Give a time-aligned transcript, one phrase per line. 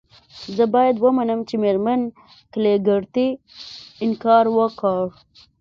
[0.55, 2.01] زه باید ومنم چې میرمن
[2.53, 3.27] کلیګرتي
[4.05, 5.01] انکار وکړ